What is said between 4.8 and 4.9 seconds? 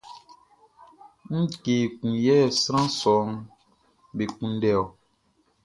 ɔ?